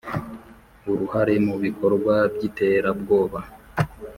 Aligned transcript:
uruhare 0.91 1.35
mu 1.47 1.55
bikorwa 1.63 2.13
by 2.33 2.41
iterabwoba 2.49 3.39